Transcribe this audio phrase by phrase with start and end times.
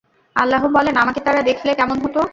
[0.35, 2.21] আল্লাহ বলেন, আমাকে তারা দেখলে কেমন হতো?